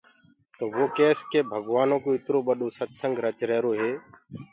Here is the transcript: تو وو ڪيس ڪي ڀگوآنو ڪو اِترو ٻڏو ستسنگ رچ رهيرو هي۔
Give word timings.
تو 0.57 0.63
وو 0.73 0.85
ڪيس 0.97 1.19
ڪي 1.31 1.39
ڀگوآنو 1.51 1.97
ڪو 2.03 2.09
اِترو 2.15 2.39
ٻڏو 2.47 2.67
ستسنگ 2.77 3.15
رچ 3.23 3.39
رهيرو 3.49 3.71
هي۔ 3.81 3.91